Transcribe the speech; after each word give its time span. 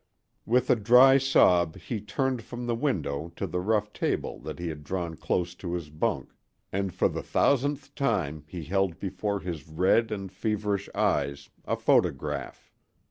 With 0.47 0.71
a 0.71 0.75
dry 0.75 1.19
sob 1.19 1.77
he 1.77 2.01
turned 2.01 2.41
from 2.41 2.65
the 2.65 2.73
window 2.73 3.31
to 3.35 3.45
the 3.45 3.59
rough 3.59 3.93
table 3.93 4.39
that 4.39 4.57
he 4.57 4.67
had 4.67 4.83
drawn 4.83 5.15
close 5.15 5.53
to 5.53 5.73
his 5.75 5.91
bunk, 5.91 6.33
and 6.71 6.91
for 6.91 7.07
the 7.07 7.21
thousandth 7.21 7.93
time 7.93 8.43
he 8.47 8.63
held 8.63 8.97
before 8.97 9.41
his 9.41 9.67
red 9.67 10.11
and 10.11 10.31
feverish 10.31 10.89
eyes 10.95 11.51
a 11.65 11.75
photograph. 11.75 12.71